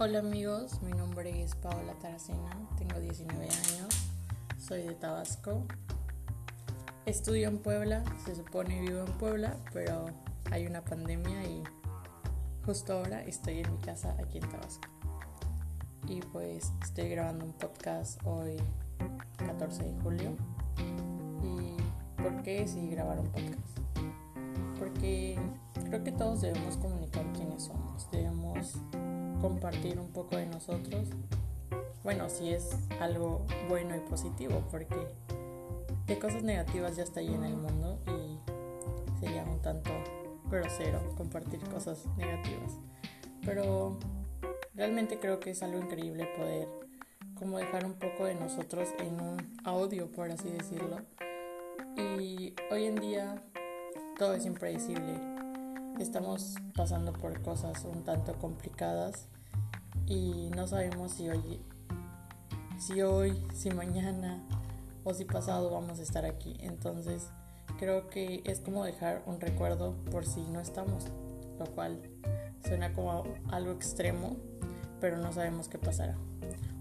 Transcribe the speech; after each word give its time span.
Hola 0.00 0.20
amigos, 0.20 0.80
mi 0.80 0.92
nombre 0.92 1.42
es 1.42 1.56
Paola 1.56 1.92
Taracena, 2.00 2.50
tengo 2.78 3.00
19 3.00 3.46
años, 3.46 3.88
soy 4.56 4.82
de 4.82 4.94
Tabasco. 4.94 5.64
Estudio 7.04 7.48
en 7.48 7.58
Puebla, 7.58 8.04
se 8.24 8.36
supone 8.36 8.80
vivo 8.80 9.00
en 9.00 9.12
Puebla, 9.14 9.56
pero 9.72 10.06
hay 10.52 10.68
una 10.68 10.84
pandemia 10.84 11.42
y 11.46 11.64
justo 12.64 12.92
ahora 12.92 13.24
estoy 13.24 13.58
en 13.58 13.72
mi 13.72 13.78
casa 13.78 14.14
aquí 14.22 14.38
en 14.38 14.48
Tabasco. 14.48 14.86
Y 16.06 16.20
pues 16.20 16.70
estoy 16.80 17.08
grabando 17.08 17.46
un 17.46 17.52
podcast 17.54 18.24
hoy 18.24 18.56
14 19.36 19.82
de 19.82 20.00
julio. 20.00 20.36
¿Y 21.42 22.22
por 22.22 22.40
qué 22.42 22.60
decidí 22.60 22.90
grabar 22.90 23.18
un 23.18 23.32
podcast? 23.32 23.78
Porque 24.78 25.36
creo 25.86 26.04
que 26.04 26.12
todos 26.12 26.42
debemos 26.42 26.76
comunicar 26.76 27.24
quiénes 27.32 27.64
somos, 27.64 28.08
debemos 28.12 28.76
compartir 29.40 29.98
un 29.98 30.08
poco 30.08 30.36
de 30.36 30.46
nosotros. 30.46 31.08
Bueno, 32.02 32.28
si 32.28 32.52
es 32.52 32.70
algo 33.00 33.44
bueno 33.68 33.96
y 33.96 34.00
positivo, 34.00 34.62
porque 34.70 34.96
de 36.06 36.18
cosas 36.18 36.42
negativas 36.42 36.96
ya 36.96 37.02
está 37.02 37.20
en 37.20 37.44
el 37.44 37.56
mundo 37.56 37.98
y 38.06 39.20
sería 39.20 39.44
un 39.44 39.60
tanto 39.60 39.90
grosero 40.50 41.00
compartir 41.16 41.60
cosas 41.68 42.06
negativas. 42.16 42.78
Pero 43.44 43.98
realmente 44.74 45.18
creo 45.18 45.40
que 45.40 45.50
es 45.50 45.62
algo 45.62 45.78
increíble 45.78 46.28
poder 46.36 46.68
como 47.38 47.58
dejar 47.58 47.84
un 47.84 47.94
poco 47.94 48.24
de 48.24 48.34
nosotros 48.34 48.88
en 48.98 49.20
un 49.20 49.58
audio, 49.64 50.10
por 50.10 50.30
así 50.30 50.50
decirlo. 50.50 50.98
Y 51.96 52.54
hoy 52.70 52.86
en 52.86 52.96
día 52.96 53.42
todo 54.18 54.34
es 54.34 54.44
impredecible 54.44 55.37
estamos 56.00 56.54
pasando 56.74 57.12
por 57.12 57.42
cosas 57.42 57.84
un 57.84 58.04
tanto 58.04 58.34
complicadas 58.38 59.26
y 60.06 60.50
no 60.54 60.66
sabemos 60.66 61.12
si 61.12 61.28
hoy, 61.28 61.60
si 62.78 63.02
hoy, 63.02 63.46
si 63.54 63.70
mañana 63.70 64.42
o 65.04 65.12
si 65.12 65.24
pasado 65.24 65.70
vamos 65.70 65.98
a 65.98 66.02
estar 66.02 66.24
aquí. 66.24 66.56
Entonces 66.60 67.28
creo 67.78 68.08
que 68.08 68.42
es 68.44 68.60
como 68.60 68.84
dejar 68.84 69.22
un 69.26 69.40
recuerdo 69.40 69.94
por 70.10 70.24
si 70.24 70.40
no 70.42 70.60
estamos, 70.60 71.06
lo 71.58 71.66
cual 71.66 72.00
suena 72.64 72.92
como 72.92 73.24
algo 73.50 73.72
extremo, 73.72 74.36
pero 75.00 75.18
no 75.18 75.32
sabemos 75.32 75.68
qué 75.68 75.78
pasará. 75.78 76.16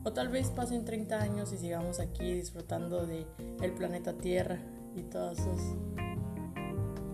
O 0.03 0.13
tal 0.13 0.29
vez 0.29 0.49
pasen 0.51 0.85
30 0.85 1.21
años 1.21 1.51
y 1.51 1.57
sigamos 1.57 1.99
aquí 1.99 2.33
disfrutando 2.33 3.05
de 3.05 3.25
el 3.61 3.71
planeta 3.73 4.13
Tierra 4.13 4.57
y 4.95 5.01
todos 5.03 5.37
sus 5.37 5.61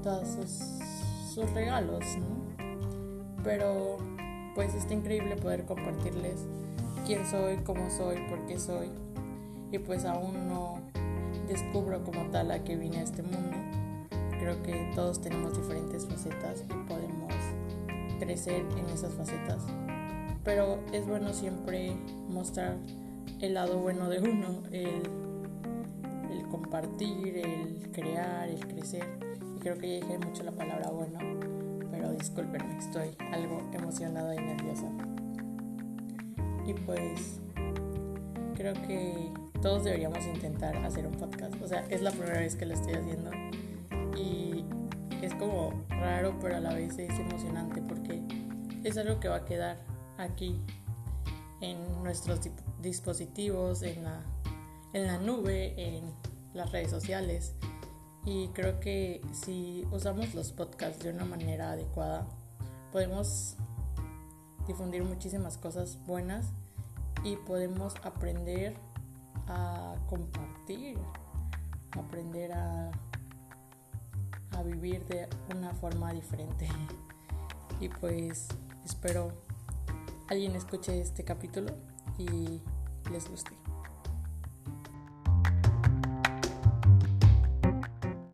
todos 0.03 0.27
sus 0.27 0.92
sus 1.33 1.49
regalos, 1.51 2.05
¿no? 2.17 3.43
Pero 3.43 3.97
pues 4.55 4.73
está 4.75 4.93
increíble 4.93 5.35
poder 5.35 5.65
compartirles 5.65 6.45
quién 7.05 7.25
soy, 7.25 7.57
cómo 7.57 7.89
soy, 7.89 8.17
por 8.29 8.45
qué 8.45 8.59
soy. 8.59 8.89
Y 9.71 9.79
pues 9.79 10.05
aún 10.05 10.47
no 10.47 10.79
descubro 11.47 12.03
como 12.03 12.29
tal 12.29 12.51
a 12.51 12.63
que 12.63 12.75
vine 12.75 12.97
a 12.99 13.01
este 13.01 13.23
mundo. 13.23 13.57
Creo 14.39 14.61
que 14.61 14.91
todos 14.93 15.21
tenemos 15.21 15.57
diferentes 15.57 16.05
facetas 16.05 16.63
y 16.69 16.87
podemos 16.87 17.33
crecer 18.19 18.63
en 18.77 18.89
esas 18.89 19.13
facetas. 19.13 19.63
Pero 20.43 20.79
es 20.91 21.07
bueno 21.07 21.33
siempre 21.33 21.95
mostrar 22.29 22.77
el 23.39 23.55
lado 23.55 23.79
bueno 23.79 24.09
de 24.09 24.19
uno, 24.19 24.61
el, 24.71 25.01
compartir, 26.53 27.37
el 27.37 27.89
crear, 27.91 28.47
el 28.47 28.59
crecer 28.67 29.33
creo 29.63 29.77
que 29.77 29.87
ya 29.87 30.05
dije 30.05 30.17
mucho 30.19 30.43
la 30.43 30.51
palabra 30.51 30.89
bueno, 30.89 31.17
pero 31.89 32.11
discúlpenme, 32.11 32.77
estoy 32.77 33.15
algo 33.31 33.61
emocionada 33.71 34.35
y 34.35 34.39
nerviosa. 34.39 34.91
Y 36.67 36.73
pues 36.73 37.39
creo 38.55 38.73
que 38.73 39.31
todos 39.61 39.85
deberíamos 39.85 40.25
intentar 40.25 40.75
hacer 40.85 41.07
un 41.07 41.13
podcast. 41.13 41.55
O 41.61 41.67
sea, 41.67 41.85
es 41.89 42.01
la 42.01 42.11
primera 42.11 42.39
vez 42.39 42.55
que 42.55 42.65
lo 42.65 42.73
estoy 42.73 42.93
haciendo 42.93 43.31
y 44.17 44.65
es 45.21 45.33
como 45.35 45.85
raro, 45.89 46.37
pero 46.41 46.57
a 46.57 46.59
la 46.59 46.73
vez 46.73 46.99
es 46.99 47.17
emocionante 47.17 47.81
porque 47.81 48.21
es 48.83 48.97
algo 48.97 49.19
que 49.21 49.29
va 49.29 49.37
a 49.37 49.45
quedar 49.45 49.77
aquí 50.17 50.59
en 51.61 52.03
nuestros 52.03 52.41
dispositivos, 52.81 53.81
en 53.81 54.03
la, 54.03 54.21
en 54.91 55.07
la 55.07 55.17
nube, 55.19 55.73
en 55.77 56.03
las 56.53 56.71
redes 56.71 56.89
sociales 56.89 57.53
y 58.25 58.47
creo 58.49 58.79
que 58.79 59.21
si 59.33 59.85
usamos 59.91 60.33
los 60.33 60.51
podcasts 60.51 61.03
de 61.03 61.11
una 61.11 61.25
manera 61.25 61.71
adecuada, 61.71 62.25
podemos 62.91 63.57
difundir 64.65 65.03
muchísimas 65.03 65.57
cosas 65.57 65.97
buenas 66.05 66.45
y 67.23 67.35
podemos 67.35 67.95
aprender 68.03 68.75
a 69.47 69.95
compartir, 70.07 70.97
aprender 71.91 72.53
a, 72.53 72.91
a 74.51 74.63
vivir 74.63 75.05
de 75.05 75.27
una 75.53 75.73
forma 75.73 76.13
diferente. 76.13 76.69
Y 77.81 77.89
pues 77.89 78.47
espero 78.85 79.33
alguien 80.29 80.55
escuche 80.55 81.01
este 81.01 81.25
capítulo 81.25 81.73
y 82.17 82.61
les 83.11 83.29
guste. 83.29 83.51